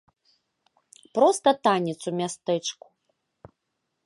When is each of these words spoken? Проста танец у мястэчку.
Проста 1.17 1.49
танец 1.67 1.99
у 2.13 2.17
мястэчку. 2.23 2.87